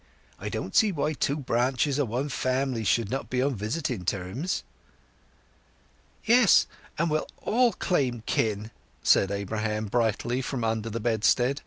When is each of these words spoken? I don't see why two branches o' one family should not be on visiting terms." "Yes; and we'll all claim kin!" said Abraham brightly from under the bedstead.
I 0.39 0.49
don't 0.49 0.75
see 0.75 0.91
why 0.91 1.13
two 1.13 1.37
branches 1.37 1.99
o' 1.99 2.05
one 2.05 2.29
family 2.29 2.83
should 2.83 3.11
not 3.11 3.29
be 3.29 3.39
on 3.39 3.53
visiting 3.53 4.03
terms." 4.03 4.63
"Yes; 6.25 6.65
and 6.97 7.11
we'll 7.11 7.27
all 7.43 7.73
claim 7.73 8.23
kin!" 8.25 8.71
said 9.03 9.29
Abraham 9.29 9.85
brightly 9.85 10.41
from 10.41 10.63
under 10.63 10.89
the 10.89 10.99
bedstead. 10.99 11.59